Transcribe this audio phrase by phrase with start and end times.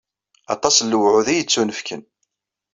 [0.53, 2.01] Aṭas n lewɛud i yettunefken.